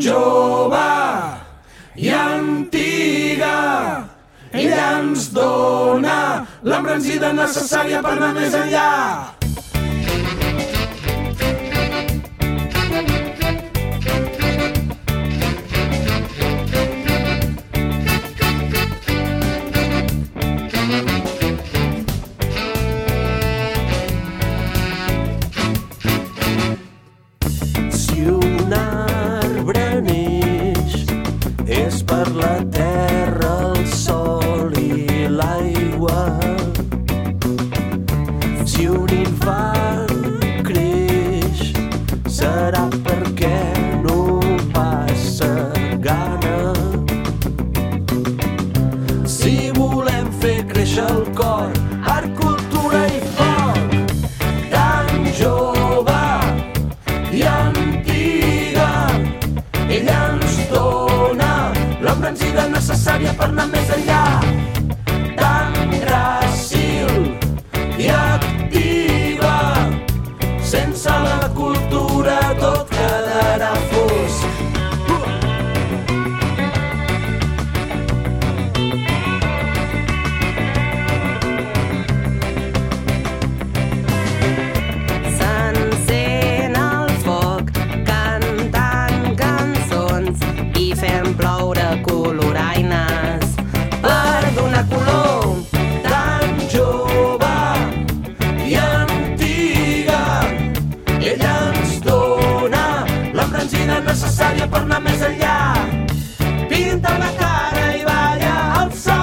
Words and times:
jove 0.00 0.84
i 1.96 2.10
antiga. 2.10 3.54
Ella 4.52 4.84
ens 5.00 5.30
dona 5.36 6.46
l'embranzida 6.64 7.32
necessària 7.36 8.00
per 8.04 8.16
anar 8.16 8.32
més 8.36 8.54
enllà. 8.56 9.35
La 32.36 32.60
terra, 32.70 33.72
el 33.74 33.86
sol 33.86 34.72
i 34.78 35.26
l'aigua. 35.28 36.38
Si 38.64 38.86
un 38.86 39.08
infant 39.16 40.12
creix 40.68 41.62
serà 42.38 42.84
perquè 43.06 43.56
no 44.04 44.18
passa 44.76 45.50
gana. 46.06 46.74
Si 49.36 49.56
volem 49.80 50.30
fer 50.44 50.58
créixer 50.74 51.08
el 51.16 51.24
cor, 51.40 51.72
art, 52.16 52.30
cultura 52.42 53.04
i 53.08 53.20
foc, 53.38 53.98
tan 54.74 55.28
i 57.32 57.42
antiga. 57.56 58.90
Ella 59.88 60.22
ens 60.30 60.64
dona 60.72 61.15
l'embranzida 62.16 62.64
necessària 62.72 63.34
per 63.36 63.50
anar 63.52 63.68
més 63.74 63.92
enllà. 63.98 64.15
Necessària 104.46 104.66
per 104.70 104.82
anar 104.84 105.00
més 105.02 105.22
enllà. 105.26 105.56
Pinta 106.70 107.12
la 107.18 107.30
cara 107.38 107.86
i 107.96 108.04
balla 108.04 108.54
al 108.80 108.92
so 108.92 109.18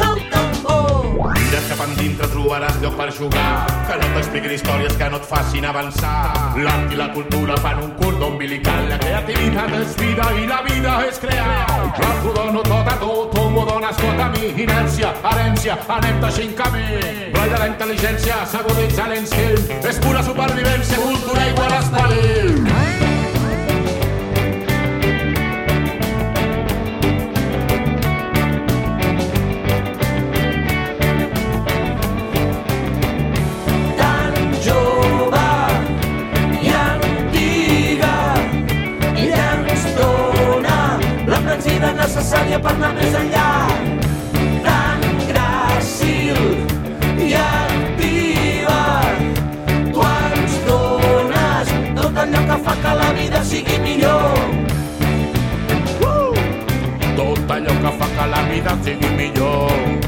del 0.00 0.20
tambor. 0.32 1.32
Mira 1.36 1.60
cap 1.68 1.82
endintre 1.86 2.28
trobaràs 2.32 2.80
lloc 2.82 2.96
per 2.96 3.10
jugar 3.12 3.50
que 3.88 3.98
no 4.00 4.10
t'expliquin 4.14 4.56
històries 4.56 4.96
que 4.96 5.10
no 5.10 5.20
et 5.20 5.28
facin 5.32 5.66
avançar. 5.66 6.16
L'art 6.56 6.92
i 6.92 7.00
la 7.00 7.10
cultura 7.12 7.56
fan 7.60 7.82
un 7.84 7.92
cordó 8.00 8.32
umbilical 8.32 8.88
la 8.88 8.98
creativitat 8.98 9.76
és 9.82 9.96
vida 10.00 10.32
i 10.40 10.46
la 10.46 10.62
vida 10.68 10.96
és 11.08 11.20
crear. 11.20 11.90
L'art 12.00 12.24
ho 12.26 12.36
dono 12.36 12.62
tot 12.62 12.94
a 12.94 13.00
dones 13.00 13.96
tot 13.96 14.20
a 14.20 14.28
mi. 14.34 14.50
Inèrcia, 14.62 15.12
herència, 15.30 15.76
anem 15.96 16.20
teixint 16.24 16.54
camí. 16.58 16.84
Bralla 17.34 17.62
la 17.62 17.68
intel·ligència, 17.70 18.40
s'aguditza 18.52 19.08
l'instint 19.10 19.88
és 19.90 20.00
pura 20.04 20.22
supervivència, 20.26 21.00
cultura 21.00 21.48
igual 21.52 21.76
a 21.76 21.82
i 42.82 43.30
que 52.50 52.56
fa 52.64 52.74
que 52.82 52.94
la 52.94 53.12
vida 53.12 53.44
sigui 53.44 53.78
millor. 53.78 54.34
Uh! 56.02 56.34
tot 57.16 57.50
allò 57.56 57.74
que 57.82 57.90
fa 57.98 58.08
que 58.16 58.26
la 58.34 58.42
vida 58.50 58.76
sigui 58.84 59.10
millor. 59.16 59.99